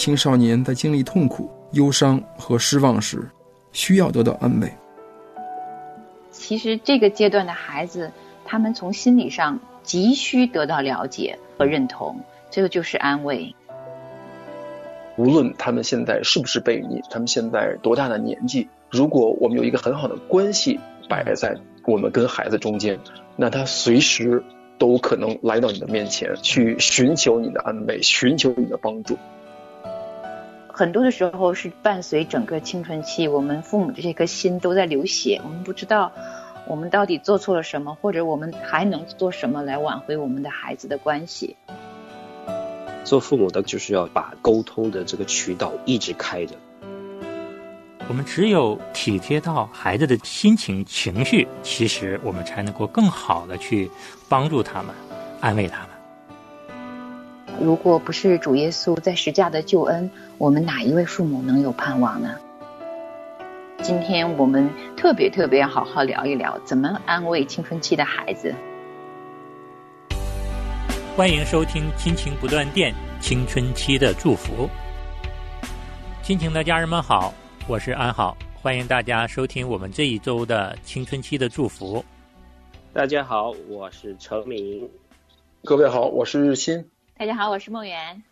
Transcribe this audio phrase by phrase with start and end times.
[0.00, 3.30] 青少年在经历痛苦、忧伤和失望时，
[3.70, 4.72] 需要得到安慰。
[6.30, 8.10] 其实这个阶段的孩子，
[8.46, 12.18] 他们从心理上急需得到了解和认同，
[12.50, 13.54] 这个就是安慰。
[15.18, 22.98] 无论他们现在是不是被你，他们现在多大的年纪，如果我们有一个很好的关系摆在我们跟孩子中间，
[23.36, 24.42] 那他随时
[24.78, 29.18] 都可能来到你的面前，去寻求你的安慰，寻求你的帮助。
[30.80, 36.10] 很多的时候是伴随整个青春期，我们父母的这颗心都在流血，我们不知道
[36.66, 41.54] 我们到底做错了什么，或者我们还能做什么来挽回我们的孩子的关系。
[43.04, 46.54] 做父母的就是要把沟通的这个渠道一直开着。
[48.08, 53.90] 我们只有体贴到孩子的心情、情绪，其实我们才能够更好的去
[54.30, 54.94] 帮助他们、
[55.42, 55.88] 安慰他们。
[57.60, 62.34] 如果不是主耶稣在十架的救恩，我们哪一位父母能有盼望呢？
[63.82, 68.54] 今天我们特别特别要好好聊一聊，怎么安慰青春期的孩子。
[71.14, 74.66] 欢迎收听《亲情不断电》青春期的祝福。
[76.22, 77.34] 亲情的家人们好，
[77.68, 82.02] 我是安好，欢迎大家收听我们这一周的青春期的祝福。
[82.94, 84.88] 大家好，我是程明。
[85.62, 86.86] 各位好，我是日新。
[87.20, 88.22] 大家好，我是梦圆。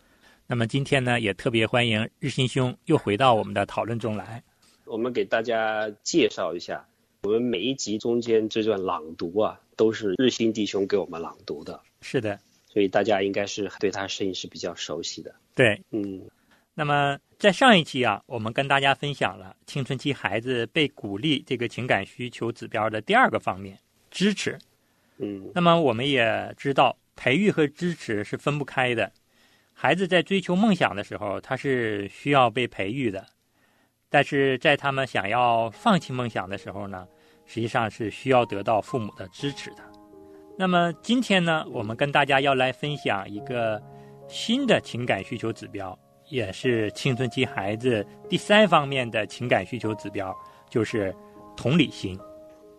[0.47, 4.41] 那么今天呢，也特别欢迎日新兄又回到我们的讨论中来。
[4.85, 6.83] 我们给大家介绍一下，
[7.21, 11.79] 我们每一集中间这段朗读啊，都是日新弟兄给我们朗读的。
[12.01, 12.39] 是的。
[12.65, 15.35] 所以大家应该是对他声音是比较熟悉的。
[15.53, 16.23] 对，嗯。
[16.73, 23.77] 那么在上一期啊，我们跟大家分享了青春期孩子被鼓励这个情感需求指标的第二个方面——
[24.09, 24.57] 支持。
[25.19, 25.51] 嗯。
[25.53, 29.11] 那么我们也知道，培育和支持是分不开的。
[29.73, 33.19] 孩子在追求梦想的时候，他是需要被培育的；
[34.09, 37.05] 但是在他们想要放弃梦想的时候呢，
[37.45, 39.83] 实际上是需要得到父母的支持的。
[40.57, 43.81] 那么今天呢，我们跟大家要来分享一个
[44.29, 45.97] 新的情感需求指标，
[46.29, 50.33] 也是青春期孩子第三方面的情感需求指标，
[50.69, 51.13] 就是
[51.57, 52.17] 同理心。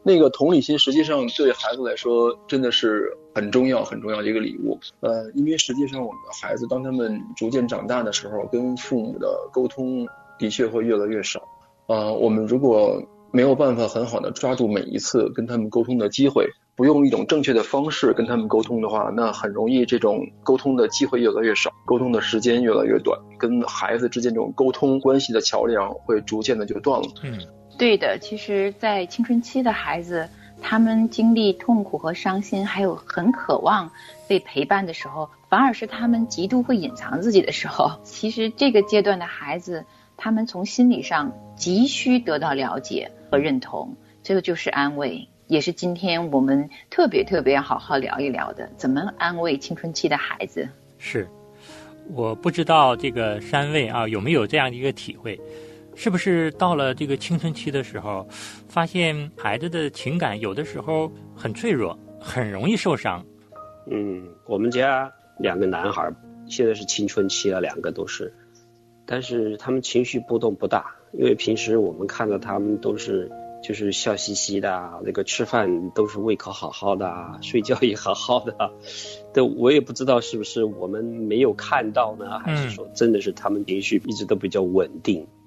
[0.03, 4.78] 那个同理心实际上对孩子来说真的是很重要、很重要的一个礼物。
[5.00, 10.06] 呃，因为实际上我们的孩子当他们逐渐长大的时候，跟父母的沟通
[10.38, 11.41] 的确会越来越少。
[11.87, 16.49] 啊，我们如果没有办法很好的抓住每一次跟他们沟通的机会。
[16.77, 27.06] 不用一种正确的方式跟他们沟通的话，那很容易这种沟通的机会越来越少，沟通的时间越来越短，跟孩子之间这种沟通关系的桥梁会逐渐的就断了。
[27.22, 27.38] 嗯，
[27.81, 28.19] 对的。
[28.19, 30.29] 其实，在青春期的孩子，
[30.61, 33.91] 他们经历痛苦和伤心，还有很渴望
[34.29, 37.91] 被陪伴的时候，反而是他们极度会隐藏自己的时候。
[38.05, 39.83] 其实，这个阶段的孩子，
[40.19, 45.27] 他们从心理上急需得到了解和认同，这个就是安慰。
[45.47, 50.69] 也是今天我们特别特别要好好聊一聊的，怎么安慰青春期的孩子？
[50.99, 51.27] 是，
[52.12, 55.41] 我不知道这个三位啊有没有这样一个体会，
[55.95, 58.27] 是不是到了这个青春期的时候，
[58.69, 63.25] 发现孩子的情感有的时候很脆弱，很容易受伤？
[63.91, 66.11] 嗯，我们家两个男孩
[66.47, 68.33] 现在是青春期了，两个都是，
[69.06, 73.31] 但是他们情绪波动不大，因为平时我们看到他们都是。
[73.62, 78.56] 就是笑嘻嘻的，那个吃饭都是胃口好好的，睡觉也好好的，
[79.34, 85.21] 但我也不知道是不是我们没有看到呢，还是说真的是他们情绪一直都比较稳定。
[85.21, 85.40] 嗯，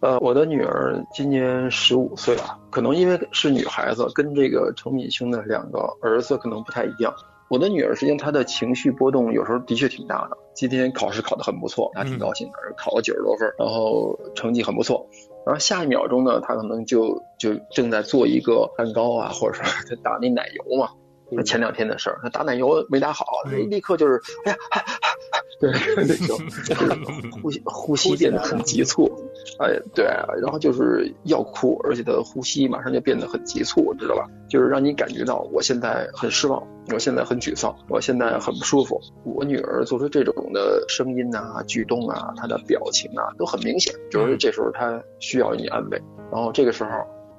[0.00, 7.12] 呃，我的女儿今年十五岁了，可能因为是女孩子，跟这个程敏清的两个儿子可能不太一样。
[7.48, 10.36] 我的女儿实际上她的情绪波动有时候的确挺大的。
[10.54, 15.06] 今天考试考得很不错，她挺高兴的，考了九十多分，然后成绩很不错。
[15.46, 20.90] 然后下一秒钟呢，她可能就就正在做一个蛋糕啊，或者说她打那奶油嘛。
[21.30, 23.24] 那前两天的事儿，她打奶油没打好，
[23.66, 24.58] 立刻就是哎呀，
[25.60, 26.38] 对， 那种
[27.42, 29.10] 呼吸呼吸变得很急促。
[29.58, 30.04] 哎，对，
[30.40, 34.24] 然后就是要哭，而且他的呼吸马上就变得很急促，知道吧？
[34.48, 36.62] 就是让你感觉到我现在很失望，
[36.92, 39.00] 我现在很沮丧，我现在很不舒服。
[39.24, 46.00] 我女儿做出这种的声音啊、举动啊、她的表情啊，都很明显，就是这时候她需要你安慰。
[46.30, 46.90] 然后这个时候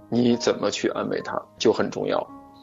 [0.09, 2.19] 你怎么去安慰她就很重要。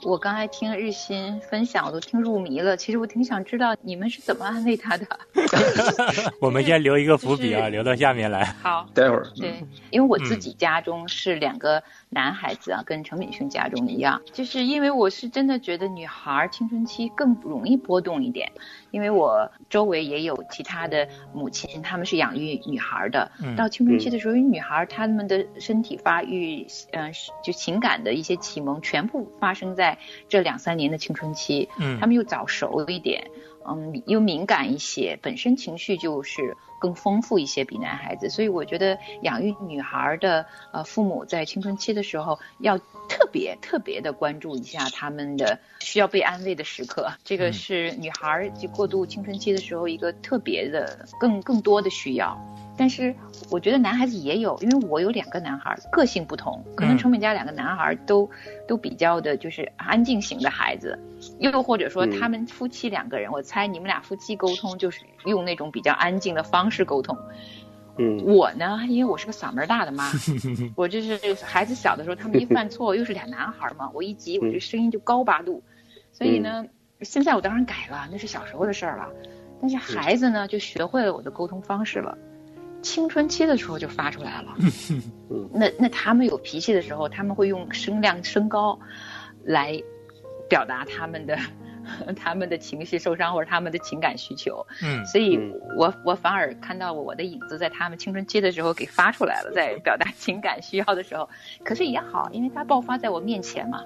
[0.06, 2.76] 我刚才听日新分享，我都听入迷了。
[2.76, 5.05] 其实我挺想知道你们是怎么安慰他的。
[6.41, 8.44] 我们先留一个伏笔啊，就是留到下面来。
[8.62, 9.61] 好，待会儿，对，
[9.91, 18.52] 因为我自己家中是两个男孩子啊，跟陈敏勋家中一样，就是因为我是真的觉得女孩青春期更容易波动一点，
[18.91, 29.99] 因为我周围也有其他的母亲，他们是养育女孩儿的，嗯到青春期的时候，因为女孩儿她们的身体发育，嗯、是就情感的一些启蒙，全部发生在
[30.29, 33.31] 这两三年的青春期，嗯她们又早熟一点，
[33.69, 38.28] 嗯，又敏感一些，本身情绪就是更丰富一些，比男孩子。
[38.28, 42.78] 所以我觉得养育女孩的呃父母在青春期的时候要
[43.08, 47.52] 特别特别的关注一下他们的需要被安慰的时刻，这个嗯。
[47.52, 52.37] 是女孩就过渡青春期的时候一个特别的更更多的需要。
[52.78, 53.14] 但是
[53.50, 56.99] 我觉得男孩子也有，因为我有两个男孩，个性不同，可能嗯。
[56.99, 58.28] 程敏家两个男孩都、
[58.69, 60.99] 都比较的就是安静型的孩子，
[61.38, 62.11] 又或者说嗯。
[62.20, 67.16] 他们夫妻两个人，我猜你们俩夫妻沟通就是用那种比较安静的方式沟通。
[67.98, 68.22] 嗯。
[68.24, 70.10] 我呢，因为我是个嗓门大的妈，
[70.76, 75.62] 我就是孩子小的时候，他们一犯错，又是俩男孩嘛，我一急，我这声音就高八度，
[76.12, 76.64] 所以呢，
[77.00, 79.08] 现在我当然改了，那是小时候的事儿了。
[79.60, 79.76] 但是。
[79.76, 82.16] 孩子呢，就学会了我的沟通方式了。
[82.82, 84.54] 青春期的时候就发出来了，
[85.30, 85.48] 嗯。
[85.52, 88.78] 那那他们有脾气的时候，他们会用声量升高
[89.42, 89.82] 来
[90.48, 91.36] 表达他们的
[92.17, 94.67] 他们的情绪受伤或者他们的情感需求。
[94.83, 101.29] 嗯所以嗯我我反而看到我的影子在他们青春期的时候给发出来了，在表达情感需要的时候，
[101.65, 103.83] 可是也好，因为它爆发在我面前嘛，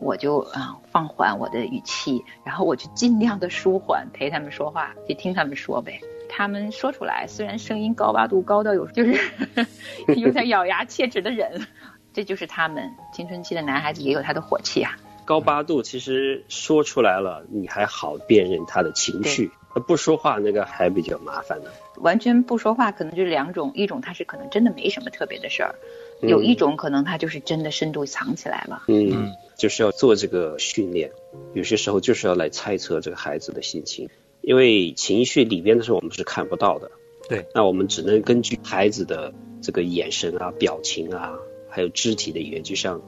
[0.00, 6.00] 我就啊、放缓我的语气，然后我就尽量的舒缓，陪他们说话，就听他们说呗。
[6.28, 9.20] 他们说出来，虽然声音高八度，高到有就是
[10.16, 11.64] 有点咬牙切齿的忍，
[12.12, 14.96] 这就是他们青春期的男孩子也有他的火气啊。
[15.24, 19.50] 高八度其实说出来了，你还好辨认他的情绪，
[19.86, 21.70] 不说话那个还比较麻烦呢。
[21.96, 25.74] 完全不说话，可能就是两种，一种他是可能真的没什么特别的事儿，
[26.20, 28.82] 嗯有一种可能他就是真的深度藏起来了。
[28.88, 31.10] 嗯嗯，就是要做这个训练，
[31.54, 34.08] 有些时候就是要来猜测这个孩子的心情，
[34.40, 36.90] 因为情绪里边的时候我们是看不到的。
[37.28, 39.32] 对，那我们只能根据孩子的
[39.62, 41.32] 这个眼神啊、表情啊，
[41.70, 43.00] 还有肢体的语言，就像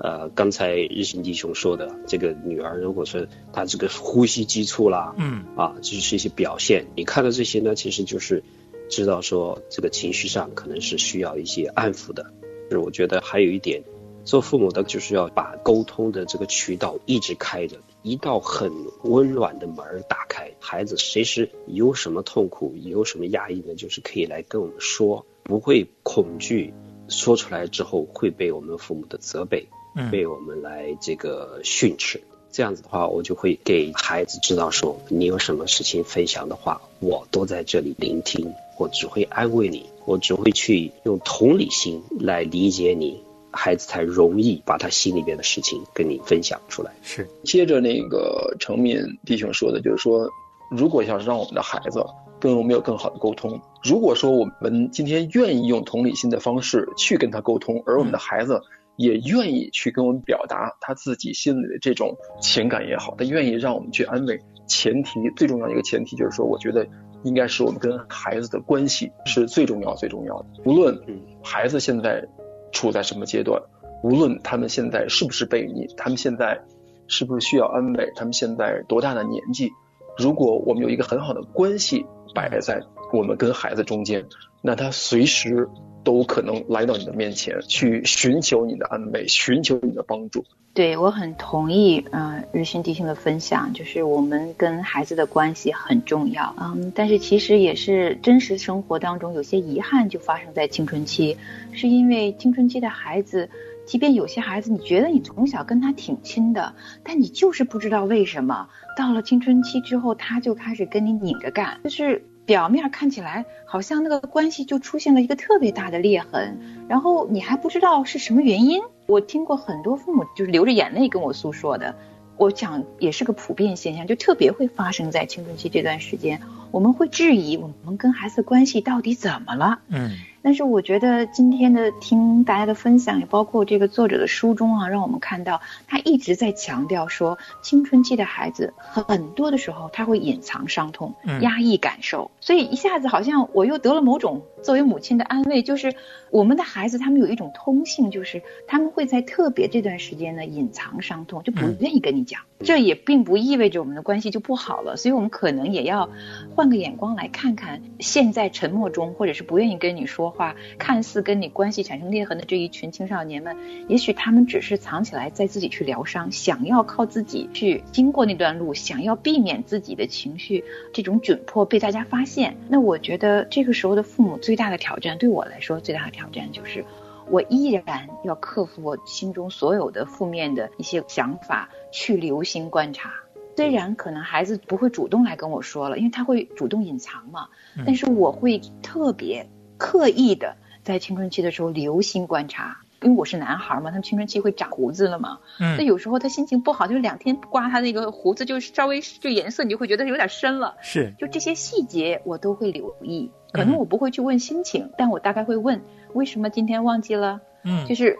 [0.00, 6.86] 呃刚才日新弟兄说的，这个女儿如果说她这个呼吸急促啦，嗯啊，这是一些表现。
[6.96, 8.42] 你看到这些呢，其实就是
[8.88, 12.32] 知道说这个情绪上可能是需要一些安抚的。
[12.68, 13.82] 就是我觉得还有一点，
[14.24, 18.72] 做父母的就是要把沟通的这个渠道一直开着，一道很
[19.04, 19.78] 温暖的门
[20.08, 26.74] 打开，孩子随时有什么痛苦、有什么压抑呢，就是可以来跟我们说，不会恐惧，
[27.08, 29.68] 说出来之后会被我们父母的责备。
[29.96, 32.22] 嗯被我们来这个训斥。
[32.52, 43.20] 这样子的话，我就会给孩子知道说，你有什么事情分享的话，我都在这里聆听，我只会安慰你，我只会去用同理心来理解你，
[43.50, 46.94] 孩子才容易把他心里边的事情跟你分享出来。
[47.02, 50.30] 是接着那个成敏弟兄说的，就是说，
[50.70, 52.02] 如果要是让我们的孩子
[52.40, 58.62] 跟我们有更好的沟通，如果说我们今天愿意用同理心的方式去跟他沟通，而我们的孩子
[58.96, 66.86] 也愿意去跟我们表达他自己心里的这种情感也好，他愿意让我们去安慰，前提最重要的一个前提就是说，我觉得
[67.22, 72.26] 应该是我们跟孩子的关系是最重要最重要的，无论嗯孩子现在
[72.72, 73.60] 处在什么阶段，
[74.02, 76.60] 无论他们现在是不是被你，他们现在
[77.06, 79.70] 是不是需要安慰，他们现在多大的年纪，
[80.16, 82.80] 如果我们有一个很好的关系摆在
[83.12, 84.24] 我们跟孩子中间，
[84.62, 85.68] 那他随时
[86.04, 90.44] 都可能来到你的面前，去寻求你的安慰，寻求你的帮助。
[90.74, 101.38] 对我很同意，呃，日新弟兄的分享，就是我们跟孩子的关系很重要，嗯，但是其实也是真实生活当中有些遗憾就发生在青春期，
[101.72, 103.48] 是因为青春期的孩子，
[103.86, 118.80] 即便有些孩子你觉得你从小跟他挺亲的，但你就是不知道为什么到了青春期之后，他就开始跟你拧着干，就是表面看起来好像那个关系就出现了一个特别大的裂痕，然后你还不知道是什么原因。
[119.06, 121.94] 我听过很多父母就是流着眼泪跟我诉说的，
[122.36, 129.80] 我想也是个普遍现象，就特别会发生在青春期这段时间，我们会质疑我们跟孩子的关系到底怎么了。
[129.88, 130.12] 嗯
[130.46, 145.96] 但是我觉得今天的听大家的分享，也包括这个作者的书中啊，让我们看到他一直在强调说，青春期的孩子很多的时候他会隐藏伤痛，压抑感受，所以一下子好像我又得了某种作为母亲的安慰，就是
[146.30, 152.42] 我们的孩子他们有一种通性，就是他们会在特别这段时间呢隐藏伤痛，就不愿意跟你讲。
[152.60, 156.08] 这也并不意味着我们的关系就不好了，所以我们可能也要
[156.54, 163.56] 换个眼光来看看，现在沉默中或者是不愿意跟你说话，看似跟你关系产生裂痕的这一群青少年们，
[163.88, 172.56] 也许他们只是藏起来在自己去疗伤，想要靠自己去经过那段路，想要避免自己的情绪这种窘迫被大家发现。
[172.68, 176.84] 那我觉得这个时候的父母最大的挑战，对我来说最大的挑战就是。
[177.30, 183.12] 我依然要克服我心中所有的负面的一些想法，去留心观察。
[183.56, 187.48] 虽然可能孩子不会主动来跟我说了，因为他会主动隐藏嘛，
[187.86, 192.78] 但是我会特别刻意的在青春期的时候留心观察。
[193.02, 200.76] 因为我是男孩嘛，他们青春期会长胡子了嘛，嗯那有时候他心情不好，就是两天不刮他那个胡子，就稍微就颜色，你就会觉得有点深了。
[200.80, 203.30] 是，就这些细节我都会留意。
[203.56, 205.82] 可能我不会去问心情，但我大概会问
[206.12, 207.40] 为什么今天忘记了。
[207.64, 208.16] 嗯，就是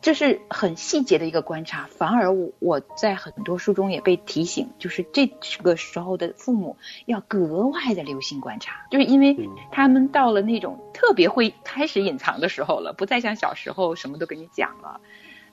[0.00, 1.88] 这是很细节的一个观察。
[1.90, 5.26] 反而我我在很多书中也被提醒，就是这
[5.62, 6.76] 个时候的父母
[7.06, 9.36] 要格外的留心观察，就是因为
[9.72, 15.00] 他们到了那种特别会开始隐藏的时候了，不再像小时候什么都跟你讲了。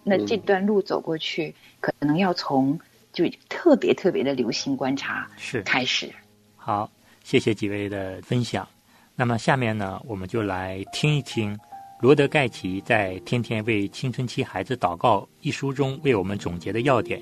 [0.04, 2.80] 那这段路走过去，可能要从
[3.13, 6.12] 就特别特别的留心观察是开始。
[6.58, 6.90] 好，
[7.24, 8.68] 谢谢几位的分享。
[9.15, 11.55] 那么下面呢，我们就来听一听
[12.01, 17.22] 罗德盖奇在《天天为青春期孩子祷告》一书中为我们总结的要点、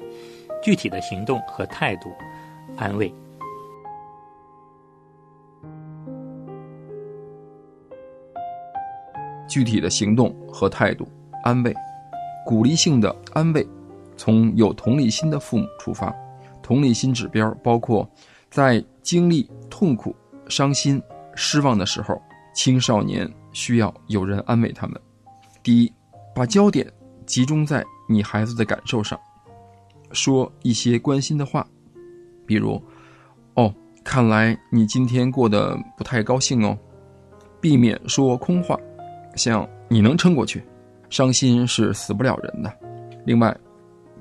[0.63, 2.10] 具体的行动和态度、
[2.77, 3.13] 安慰。
[9.50, 11.05] 具体的行动和态度、
[11.43, 11.75] 安慰、
[12.45, 13.67] 鼓励性的安慰，
[14.15, 16.15] 从有同理心的父母出发。
[16.62, 18.10] 同理心指标包括
[18.50, 20.15] 在经历痛苦、
[20.48, 21.03] 伤心。
[21.43, 22.21] 失望的时候，
[22.53, 25.01] 青少年需要有人安慰他们。
[25.63, 25.91] 第一，
[26.36, 26.88] 把焦点
[27.25, 29.19] 集中在你孩子的感受上，
[30.12, 31.67] 说一些关心的话，
[32.45, 32.79] 比如
[33.57, 36.77] ：“哦，看来你今天过得不太高兴哦。”
[37.60, 38.79] 避免说空话，
[39.36, 40.63] 像“你能撑过去”，
[41.10, 42.71] 伤心是死不了人的。
[43.25, 43.55] 另外，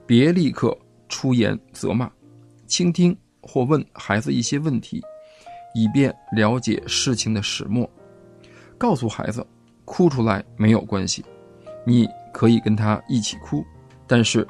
[0.07, 0.75] 别立刻
[1.07, 2.11] 出言责骂，
[2.67, 5.03] 倾听或问孩子一些问题。
[5.75, 7.89] 以便了解事情的始末，
[8.77, 9.47] 告诉孩子，
[9.85, 11.25] 哭出来没有关系，
[11.85, 13.65] 你可以跟他一起哭，
[14.07, 14.47] 但是，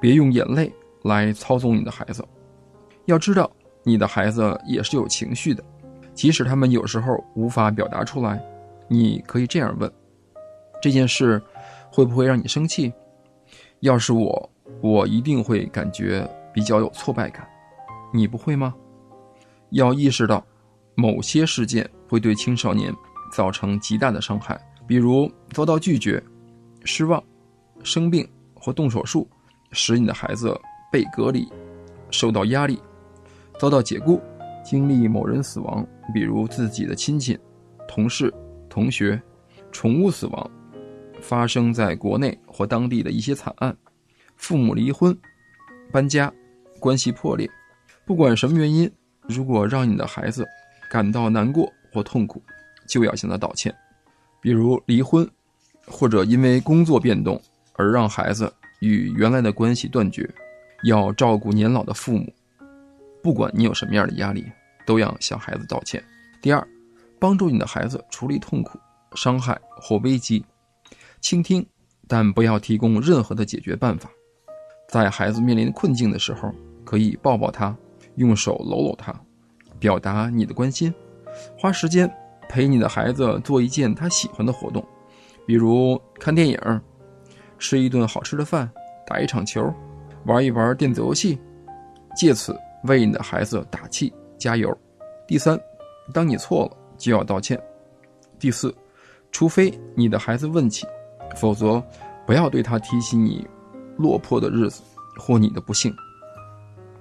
[0.00, 2.24] 别用眼泪来操纵你的孩子。
[3.04, 3.50] 要知道，
[3.84, 5.62] 你的孩子也是有情绪的，
[6.14, 8.42] 即使他们有时候无法表达出来，
[8.88, 9.90] 你可以这样问：
[10.82, 11.40] 这件事
[11.92, 12.92] 会不会让你生气？
[13.80, 17.46] 要是我，我一定会感觉比较有挫败感。
[18.12, 18.74] 你不会吗？
[19.70, 20.44] 要意识到。
[20.96, 22.92] 某些事件会对青少年
[23.30, 26.22] 造成极大的伤害，比如遭到拒绝、
[26.84, 27.22] 失望、
[27.82, 29.28] 生病或动手术，
[29.72, 30.58] 使你的孩子
[30.90, 31.46] 被隔离、
[32.10, 32.80] 受到压力、
[33.58, 34.18] 遭到解雇、
[34.64, 37.38] 经历某人死亡，比如自己的亲戚、
[37.86, 38.32] 同事、
[38.70, 39.20] 同学、
[39.70, 40.50] 宠物死亡，
[41.20, 43.76] 发生在国内或当地的一些惨案，
[44.36, 45.14] 父母离婚、
[45.92, 46.32] 搬家、
[46.80, 47.46] 关系破裂，
[48.06, 48.90] 不管什么原因，
[49.28, 50.46] 如果让你的孩子。
[50.96, 52.42] 感到难过或痛苦，
[52.88, 53.74] 就要向他道歉。
[54.40, 55.28] 比如离婚，
[55.86, 57.38] 或者因为工作变动
[57.74, 58.50] 而让孩子
[58.80, 60.26] 与原来的关系断绝，
[60.84, 62.32] 要照顾年老的父母。
[63.22, 64.42] 不管你有什么样的压力，
[64.86, 66.02] 都要向孩子道歉。
[66.40, 66.66] 第二，
[67.18, 68.78] 帮助你的孩子处理痛苦、
[69.14, 70.42] 伤害或危机，
[71.20, 71.66] 倾听，
[72.08, 74.08] 但不要提供任何的解决办法。
[74.88, 76.50] 在孩子面临困境的时候，
[76.86, 77.76] 可以抱抱他，
[78.14, 79.14] 用手搂搂他。
[79.78, 80.92] 表达你的关心，
[81.58, 82.10] 花时间
[82.48, 84.84] 陪你的孩子做一件他喜欢的活动，
[85.46, 86.58] 比如看电影、
[87.58, 88.70] 吃一顿好吃的饭、
[89.06, 89.72] 打一场球、
[90.24, 91.38] 玩一玩电子游戏，
[92.16, 94.76] 借此为你的孩子打气加油。
[95.26, 95.58] 第三，
[96.12, 97.60] 当你错了就要道歉。
[98.38, 98.74] 第四，
[99.32, 100.86] 除非你的孩子问起，
[101.36, 101.82] 否则
[102.26, 103.46] 不要对他提起你
[103.96, 104.82] 落魄的日子
[105.18, 105.94] 或你的不幸。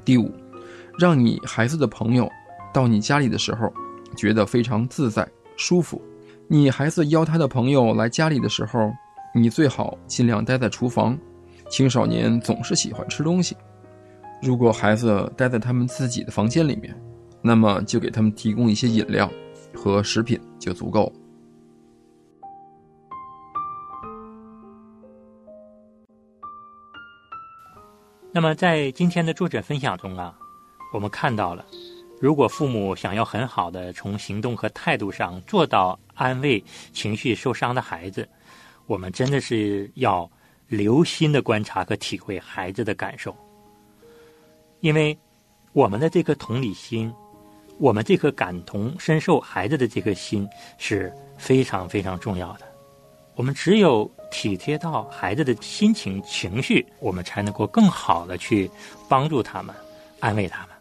[0.04, 0.32] 第五，
[0.98, 2.30] 让你孩子的朋友。
[2.76, 3.72] 到你家里的时候
[4.18, 6.02] 觉得非常自在舒服。
[6.46, 8.92] 你孩子邀他的朋友来家里的时候
[9.34, 11.18] 你最好尽量待在厨房
[11.70, 13.56] 青少年总是喜欢吃东西。
[14.42, 16.94] 如果孩子待在他们自己的房间里面
[17.42, 19.32] 那么就给他们提供一些饮料
[19.74, 21.10] 和食品就足够
[28.34, 30.38] 那么在今天的作者分享中啊
[30.94, 31.66] 我们看到了
[32.20, 38.28] 如果父母想要很好的从行动和态度上做到安慰情绪受伤的孩子，
[38.88, 40.30] 我们真的是要
[40.68, 43.36] 留心的观察和体会孩子的感受，
[44.80, 45.18] 因为
[45.74, 47.14] 我们的这颗同理心，
[47.78, 52.62] 我们这颗感同身受孩子的这颗心是非常非常重要的。
[53.36, 58.72] 我们只有体贴到孩子的心情、情绪，我们才能够更好的去
[59.10, 59.76] 帮助他们、
[60.22, 60.75] 安慰他们。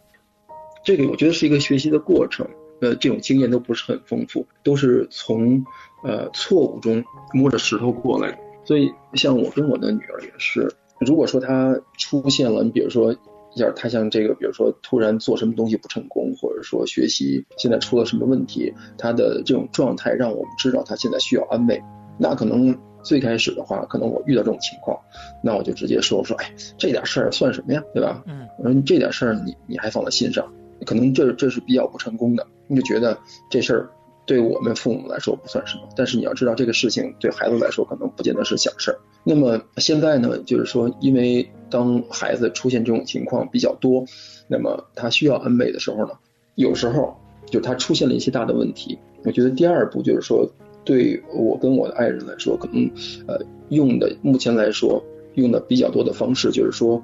[0.85, 2.47] 这个我觉得是一个学习的过程，
[2.79, 5.65] 呃，这种经验都不是很丰富，都是从
[6.03, 8.39] 呃错误中摸着石头过来。
[8.63, 21.81] 所以，像我跟我的女儿也是，如果说她出现了，你比如说一下，她像这个，比如说突然做什么东西不成功，或者说学习现在出了什么问题，她的这种状态让我们知道她现在需要安慰。
[22.17, 24.99] 那可能最开始的话，可能我遇到这种情况，
[25.43, 28.23] 那我就直接说说，哎，这点事儿算什么呀，对吧？
[28.25, 30.51] 嗯，我说这点事儿你你还放在心上，
[30.85, 33.17] 可能这这是比较不成功的，你就觉得
[33.49, 33.89] 这事儿
[34.25, 38.97] 对我们父母来说不算什么，但是你要知道这个事情对孩子来说可能不见得是小事儿。
[39.23, 44.05] 那么现在呢，就是说，因为当孩子出现这种情况比较多，
[44.47, 46.13] 那么他需要安慰的时候呢，
[46.55, 47.15] 有时候
[47.45, 50.49] 就他出现了一些大的问题，我觉得第二步就是说。
[50.85, 52.87] 对我跟我的爱人来说，可能
[53.25, 55.03] 呃用的目前来说
[55.33, 57.01] 用的比较多的方式就是说，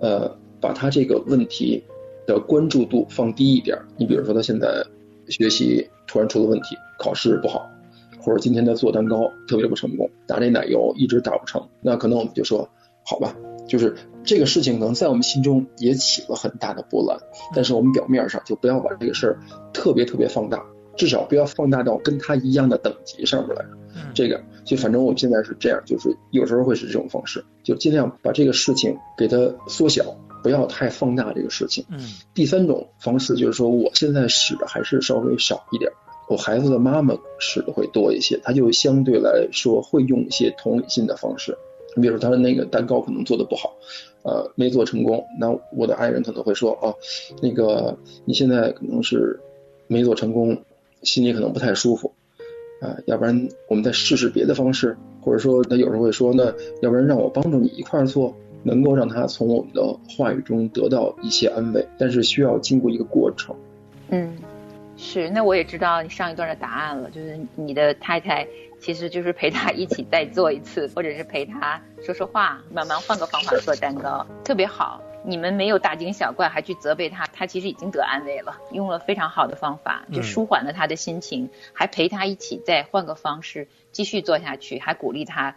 [0.00, 1.84] 呃把他这个问题
[2.34, 3.76] 的关注度放低一点。
[3.96, 4.84] 你比如说他现在
[5.28, 7.68] 学习突然出了问题，考试不好，
[8.20, 12.68] 或者今天他做蛋糕特别不成功，打这奶油一直打不成，那可能我们就说
[13.04, 13.34] 好吧，
[13.68, 13.94] 就是
[14.24, 17.18] 这个事情可能在我们心中也起了很大的波澜，
[17.54, 19.38] 但是我们表面上就不要把这个事儿
[19.72, 20.64] 特别特别放大。
[20.96, 23.64] 至少不要放大到跟他一样的等级上面来。
[24.12, 30.04] 这个就反正我们现在是这样，就是有时候会是这种方式，就尽量把这个事情给它缩小，
[30.42, 31.84] 不要太放大这个事情。
[31.90, 31.98] 嗯。
[32.34, 35.90] 第三种方式就是说，我现在使的还是稍微少一点，
[36.28, 41.56] 我孩子的妈妈使的会多一些，他就相对来说会用一些同理心的方式。
[41.96, 43.74] 你比如说他的那个蛋糕可能做的不好，
[44.22, 46.94] 呃，没做成功，那我的爱人可能会说，哦，
[47.42, 49.40] 那个你现在可能是
[49.86, 50.56] 没做成功。
[51.02, 52.12] 心里可能不太舒服，
[52.82, 56.44] 啊，要不然我们再试试别的方式，或者说他有时候会说，那
[56.82, 63.54] 要不然让我帮助你一块儿做，能够让他从我们的话语中得到一些安慰，但是需要经过一个过程。
[64.10, 64.36] 嗯，
[64.96, 68.46] 是，那我也知道你上一段的答案了，就是你的太太
[68.80, 75.00] 其实就是陪他一起再做一次，或者是陪他说说话，慢慢换个方法做蛋糕，特别好。
[75.22, 85.54] 你们没有大惊小怪，还去责备他，他其实已经得安慰了，用了非常好的方法，就舒缓了他的心情，还陪他一起再换个方式继续做下去，还鼓励他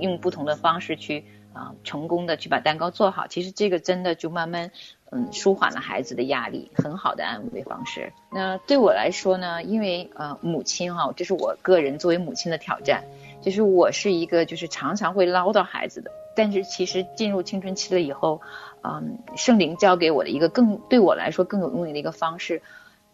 [0.00, 1.24] 用不同的方式去
[1.56, 3.26] 啊成功的去把蛋糕做好。
[3.26, 4.70] 其实这个真的就慢慢
[5.10, 8.12] 嗯舒缓了孩子的压力，很好的安慰方式。
[8.30, 13.02] 那对我来说呢，因为呃母亲哈，这是我个人作为母亲的挑战，
[13.40, 18.40] 就是我是一个就是常常会唠叨孩子的，但是其实进入青春期了以后。
[18.88, 22.62] 嗯，圣灵教给我的一个更对我来说更有用的一个方式，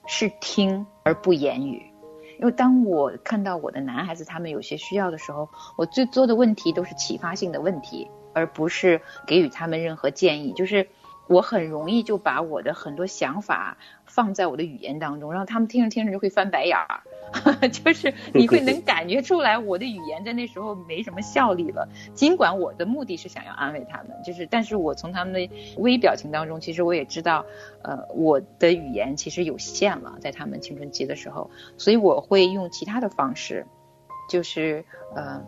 [0.07, 1.83] 是听而不言语。
[2.38, 10.53] 因为当我看到我的男孩子他们有些需要的时候，我最多的问题都是启发性的问题，而不是给予他们任何建议。
[10.53, 10.88] 就是
[11.29, 17.03] 我很容易就把我的很多想法放在我的语言当中，然后他们听着听着就会翻白眼儿。
[17.73, 21.88] 就是你会能感觉出来，我的语言在那时候没什么效力了。
[22.12, 27.47] 尽管我的目的是想要安慰他们，就是，但是我从他们的微表情当中，其实我也知道，
[27.83, 33.66] 呃，我的语言其实有限了，在他们青春期的时候，所以我会用其他的方式，
[34.29, 35.42] 就是呃，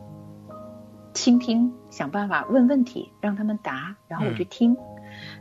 [1.15, 4.77] 倾听，想办法问问题，让他们答，然后我去听，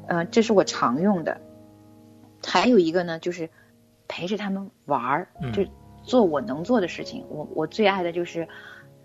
[0.07, 1.41] 呃，这是我常用的。
[2.45, 3.49] 还有一个呢，就是
[4.07, 5.65] 陪着他们玩儿，就。
[6.05, 8.45] 做我能做的事情，我我最爱的就是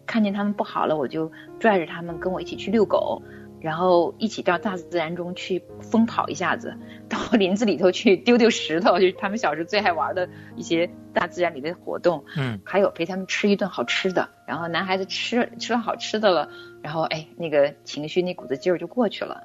[0.04, 3.22] 看见他们不好了，我就拽着他们跟我一起去遛狗，
[3.60, 6.74] 然后一起到大自然中去疯跑一下子，
[7.08, 12.24] 到 林子里头去丢丢石头，就是他们小时候最爱玩的一些大自然里的活动。
[12.36, 16.48] 嗯，还有陪他们吃一顿好吃的，然后男孩子吃吃了好吃的了，
[16.82, 19.42] 然后哎那个情绪那股子劲儿就过去了，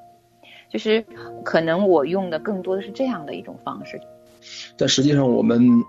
[0.70, 1.04] 就是
[1.44, 4.00] 可能我用的更多的是这样的一种方式。
[4.76, 5.84] 但实际上我们。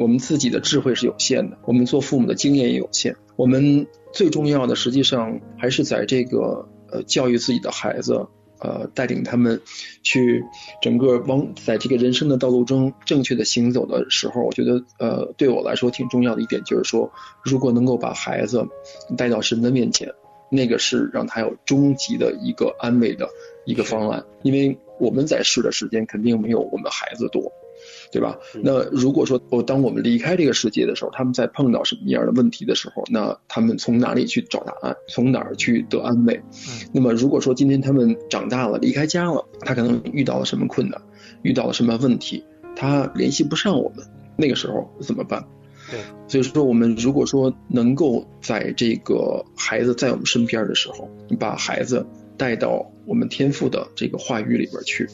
[0.00, 3.16] 我们自己的智慧是有限的，我们做父母的经验也有限。
[3.34, 8.26] 我们最重要的，实际上还是在这个呃教育自己的孩子，
[8.60, 9.60] 呃带领他们
[10.02, 10.44] 去
[10.82, 17.10] 整个往在这个人生的道路中正确的行走的时候，我觉得呃对我来说挺重要的一点就是说，
[17.44, 18.66] 如果能够把孩子
[19.16, 20.12] 带到神的面前，
[20.50, 23.28] 那个是让他有终极的一个安慰的
[23.66, 27.52] 一个方案，因为我们在世的时间肯定没有我们孩子多。
[28.10, 28.38] 对吧？
[28.62, 34.96] 那如果说我当我们离开这个世界的时候，他们在碰到什么样的问题的时候，那他们从哪里去找答案？
[35.08, 36.40] 从哪儿去得安慰？
[36.92, 41.00] 那么如果说今天他们长大了，离开家了，他可能遇到了什么困难，
[41.42, 42.44] 遇到了什么问题，
[42.74, 45.44] 他联系不上我们，那个时候怎么办？
[45.90, 55.08] 对，所以说我们如果说能够在这个孩子在我们身边的时候，你把孩子带到我们天赋的这个话语里边去。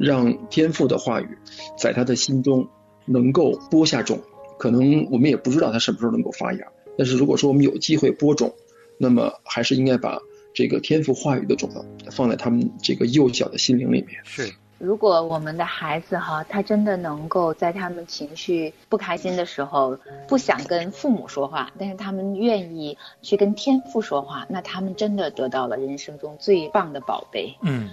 [0.00, 1.38] 让天赋的话语
[1.76, 2.66] 在他的心中
[3.04, 4.18] 能够播下种，
[4.58, 6.66] 可能我们也不知道他什么时候能够发芽。
[6.96, 8.52] 但是如果说我们有机会播种，
[8.98, 10.18] 那么还是应该把
[10.54, 14.18] 这个天赋话语的种子放在他们这个幼小的心灵里面。
[14.24, 27.54] 是，如果我们的孩子哈，他真的能够在他们情绪不开心的时候，不想跟父母说话，但是他们愿意去跟天赋说话，那他们真的得到了人生中最棒的宝贝。
[27.62, 27.88] 嗯。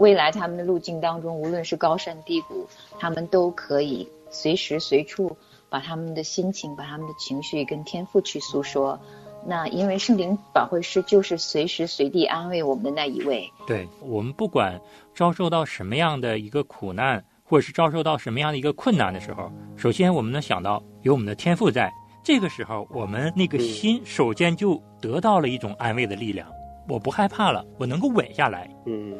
[0.00, 2.66] 未来他们的路径当中，无论是高山低谷，
[2.98, 5.36] 他们都可以随时随处
[5.68, 8.98] 把他们的心情、把他们的情绪跟天赋去诉说。
[9.46, 13.46] 那因为圣灵保惠师就是随时随地安慰我们的那一位。
[13.66, 14.80] 对我们不管
[15.14, 21.92] 遭受到什么样的一个苦难，或者是遭受到什么样的一个困难的时候，首先我们能想到有我们的天赋在。
[22.24, 26.48] 这个时候，我们那个心首先就得到了一种安慰的力量。
[26.88, 28.70] 我不害怕了，我能够稳下来。
[28.86, 29.14] 嗯。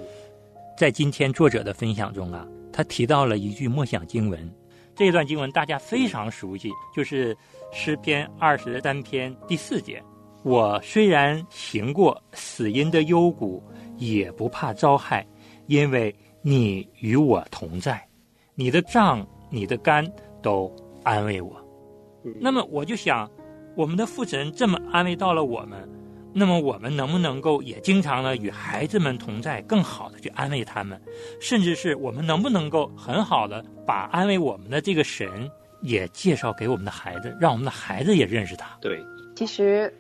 [0.81, 4.51] 在今天作者的分享中啊，他提到了一句默想经文，
[4.95, 7.37] 这段经文大家非常熟悉，就是
[7.71, 10.03] 诗篇二十三篇第四节
[10.43, 13.63] ：“我虽然行过死荫的幽谷，
[13.99, 15.23] 也不怕遭害，
[15.67, 18.03] 因为你与我同在，
[18.55, 20.03] 你的杖、你的肝
[20.41, 21.55] 都安慰我。”
[22.41, 23.31] 那么我就想，
[23.77, 25.87] 我们的父神这么安慰到了我们。
[26.33, 31.01] 那么我们能不能够也经常呢与孩子们同在，更好的去安慰他们，
[31.41, 35.51] 甚至是我们能不能够很好的把安慰我们的这个神
[35.83, 38.77] 也介绍给我们的孩子，让我们的孩子也认识他？
[38.81, 39.93] 对，其实。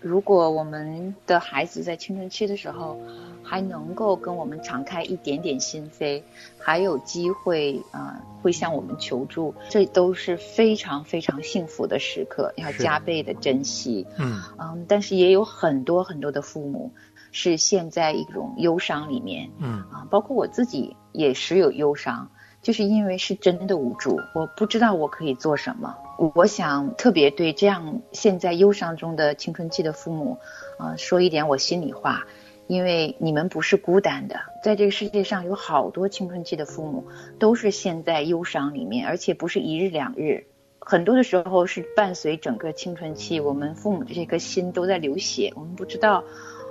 [0.00, 2.98] 如果我们的孩子在青春期的时候，
[3.42, 6.22] 还能够跟我们敞开一点点心扉，
[6.58, 14.06] 还有机会啊，会向我们求助，这都是非常非常幸福的时刻，要加倍的珍惜。
[14.18, 16.92] 嗯嗯，但是也有很多很多的父母
[17.32, 19.50] 是陷在一种忧伤里面。
[19.58, 22.30] 嗯啊，包括我自己也时有忧伤。
[22.60, 25.96] 就是因为是真的无助，我不知道我可以做什么。
[26.18, 30.38] 我想特别对这样现在忧伤中的青春期的父母，
[30.76, 32.26] 啊，说一点我心里话，
[32.66, 37.06] 因为你们不是孤单的，在这个世界上有好多青春期的父母
[37.38, 40.44] 都是陷在忧伤里面，而且不是一日两日，
[40.80, 46.24] 很多的时候是伴随整个青春期，我们父母的这颗心都在流血，我们不知道。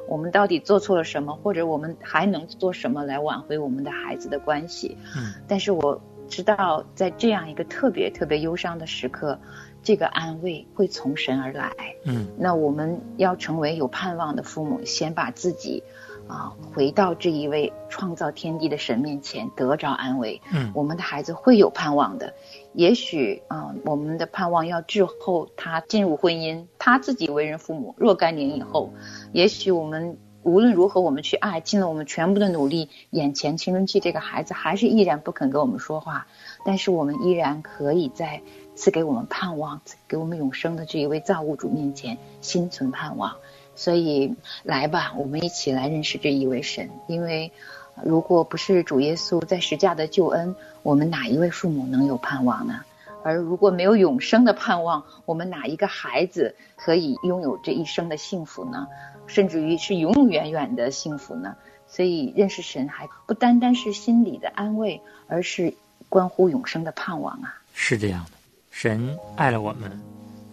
[0.10, 4.98] 我们到底做错了什么，或者我们还能做什么来挽回我们的孩子的关系？
[5.18, 9.40] 嗯，但是我知道，在这样一个特别特别忧伤的时刻，
[9.82, 11.72] 这个安慰会从神而来。
[12.06, 15.84] 嗯，那我们要成为有盼望的父母，先把自己。
[16.28, 20.42] 啊，回到这一位创造天地的神面前，得着安慰。
[20.52, 22.34] 嗯，我们的孩子会有盼望的。
[22.74, 28.92] 也许啊，我们的盼望要滞后他进入婚姻，他自己为人父母若干年以后，
[29.32, 36.26] 也许我们无论如何我们去爱，尽了我们全部的努力，眼前青春期这个孩子还是依然不肯跟我们说话，
[36.64, 38.42] 但是我们依然可以在
[38.74, 43.36] 赐给我们盼望、给我们永生的这一位造物主面前心存盼望。
[43.76, 46.90] 所以来吧，我们一起来认识这一位神。
[47.08, 47.52] 因为
[48.02, 52.86] 如果不是主耶稣在十架的救恩，我们哪一位父母能有盼望呢？
[53.22, 58.88] 而如果没有永生的盼望，我们哪一个孩子可以拥有这一生的幸福呢？
[59.28, 61.56] 甚至于是永永远远的幸福呢？
[61.88, 65.74] 所以认识神还不单单是心理的安慰，而是
[66.10, 67.62] 关乎永生的盼望啊！
[67.74, 68.32] 是这样的，
[68.72, 70.02] 神爱了我们，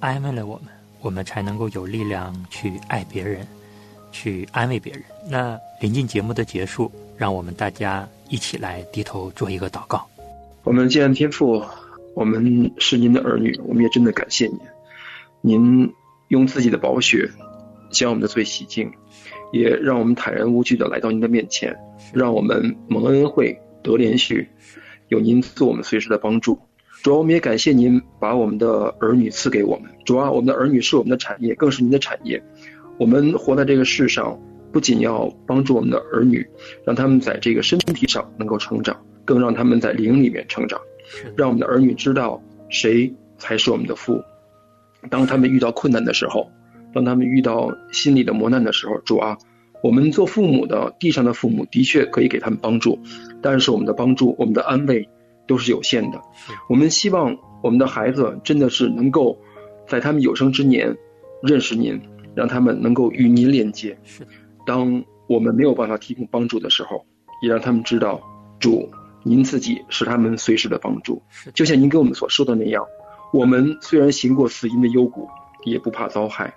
[0.01, 0.67] 安慰了我们。
[1.01, 3.47] 我们才能够有力量去爱别人，
[4.11, 5.03] 去安慰别人。
[5.29, 10.07] 那临近节目的结束，让我们大家一起来低头做一个祷告。
[10.63, 11.63] 我们既然天父，
[12.15, 14.59] 我们是您的儿女，我们也真的感谢您。
[15.43, 15.93] 您
[16.29, 17.31] 用自己的宝血
[17.95, 18.91] 将我们的罪洗净，
[19.53, 21.75] 也让我们坦然无惧的来到您的面前，
[22.13, 24.47] 让我们蒙恩惠得连续，
[25.09, 26.59] 有您做我们随时的帮助。
[27.03, 29.91] 主要我们也感谢您把我们的儿女赐给我们。
[30.05, 32.43] 主要我们的儿女是我们的产业，更是您的产业。
[32.99, 34.39] 我们活在这个世上，
[34.73, 36.47] 不仅要帮助我们的儿女，
[36.87, 40.81] 让他们在这个身体上能够成长，更让他们在灵里面成长，
[41.37, 44.23] 让我们的儿女知道谁才是我们的父。
[45.11, 46.51] 当他们遇到困难的时候，
[46.95, 49.37] 当他们遇到心理的磨难的时候，主啊，
[49.83, 53.01] 我们做父母的，地上的父母的确可以给他们帮助，
[53.43, 55.09] 但是我们的帮助，我们的安慰
[55.47, 56.23] 都是有限的。
[56.69, 59.39] 我们希望我们的孩子真的是能够
[59.87, 60.97] 在他们有生之年
[61.43, 62.01] 认识您，
[62.35, 63.99] 让他们能够与您连接。
[64.05, 64.27] 是
[64.65, 67.05] 当我们没有办法提供帮助的时候，
[67.43, 68.21] 也让他们知道
[68.59, 68.89] 主
[69.23, 71.21] 您自己是他们随时的帮助。
[71.53, 72.87] 就像您给我们所说的那样，
[73.33, 75.29] 我们虽然行过死荫的幽谷，
[75.65, 76.55] 也不怕遭害，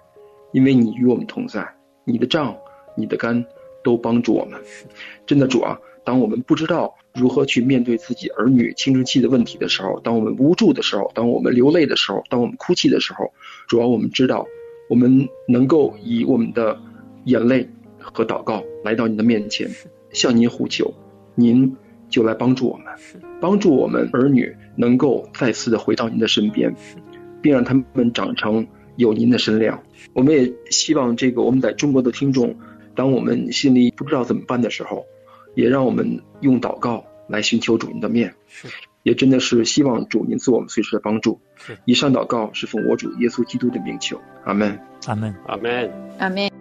[0.51, 1.67] 因为你与我们同在，
[2.05, 2.55] 你的杖、
[2.95, 3.45] 你的肝
[3.83, 4.60] 都帮助我们。
[5.25, 13.31] 真的主啊，当我们不知道如何去面对自己儿女青春期的问题的时候，当我们无助的时候，当我们流泪的时候，当我们哭泣的时候，
[13.67, 14.45] 主要我们知道，
[14.89, 16.77] 我们能够以我们的
[17.25, 17.67] 眼泪
[17.99, 19.69] 和祷告来到您的面前，
[20.12, 20.93] 向您呼求，
[21.36, 21.75] 您
[22.10, 22.86] 就来帮助我们。
[23.39, 26.73] 帮助我们儿女能够再次的回到您的身边，
[27.41, 28.65] 并让他们长成
[28.97, 29.81] 有您的身量。
[30.13, 32.55] 我们也希望这个我们在中国的听众，
[32.95, 35.05] 当我们心里不知道怎么办的时候，
[35.55, 38.36] 也让我们用祷告来寻求主您的面。
[38.47, 38.67] 是
[39.03, 41.77] 也真的是希望主您赐我们随时的帮助是。
[41.86, 44.77] 以上祷告是奉我主耶稣基督的名求，阿门。
[45.05, 45.33] 阿门。
[45.45, 45.89] 阿门。
[46.17, 46.51] 阿妹。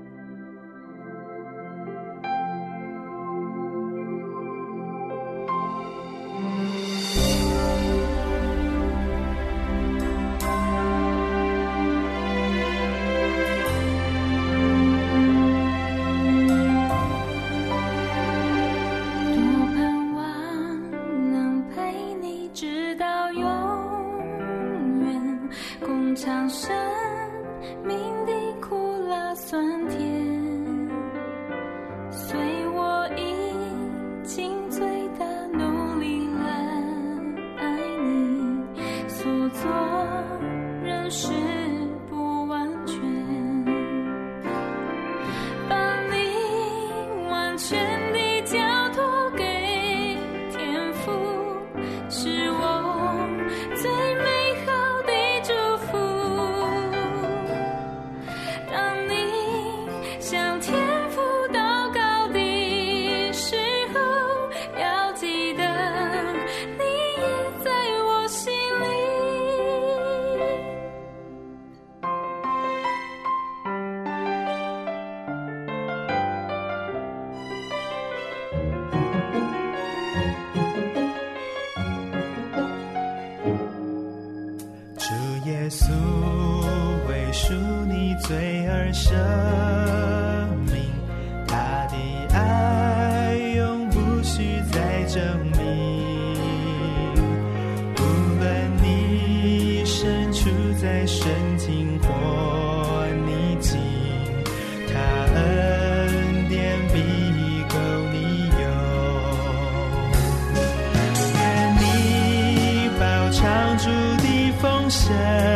[115.08, 115.55] 丰